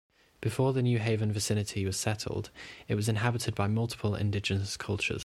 Before 0.41 0.73
the 0.73 0.81
New 0.81 0.97
Haven 0.97 1.31
vicinity 1.31 1.85
was 1.85 1.95
settled, 1.95 2.49
it 2.87 2.95
was 2.95 3.07
inhabited 3.07 3.53
by 3.53 3.67
multiple 3.67 4.15
indigenous 4.15 4.75
cultures. 4.75 5.19